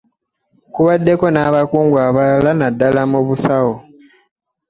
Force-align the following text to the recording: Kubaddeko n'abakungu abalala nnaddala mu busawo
Kubaddeko 0.73 1.25
n'abakungu 1.31 1.95
abalala 2.07 2.51
nnaddala 2.53 3.01
mu 3.11 3.19
busawo 3.27 3.73